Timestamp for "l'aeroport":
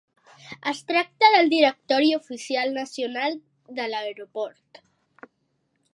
3.93-4.85